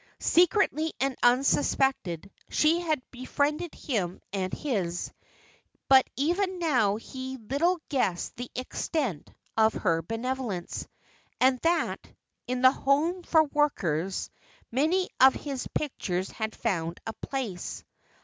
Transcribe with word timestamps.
Secretly 0.17 0.93
and 0.99 1.15
unsuspected, 1.21 2.31
she 2.49 2.79
had 2.79 3.03
befriended 3.11 3.75
him 3.75 4.19
and 4.33 4.51
his; 4.51 5.13
but 5.89 6.09
even 6.17 6.57
now 6.57 6.95
he 6.95 7.37
little 7.37 7.79
guessed 7.87 8.35
the 8.35 8.49
extent 8.55 9.29
of 9.55 9.75
her 9.75 10.01
benevolence, 10.01 10.87
and 11.39 11.59
that, 11.59 11.99
in 12.47 12.63
the 12.63 12.71
home 12.71 13.21
for 13.21 13.43
workers, 13.43 14.31
many 14.71 15.07
of 15.19 15.35
his 15.35 15.67
pictures 15.75 16.31
had 16.31 16.55
found 16.55 16.99
a 17.05 17.13
place. 17.13 17.83